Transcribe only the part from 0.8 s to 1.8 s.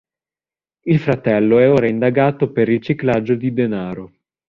Il fratello è